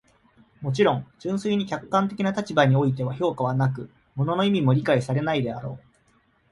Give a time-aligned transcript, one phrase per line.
[0.61, 5.85] もちろん、純粋に客観的な立場においては評価はなく、物の意味も理解されないであろう。